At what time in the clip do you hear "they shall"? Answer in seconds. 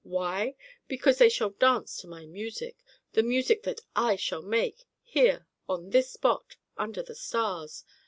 1.19-1.51